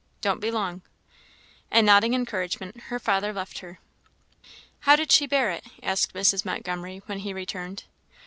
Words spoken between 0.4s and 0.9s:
long."